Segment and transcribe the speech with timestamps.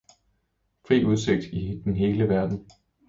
[0.87, 2.67] fri udsigt i den hele verden!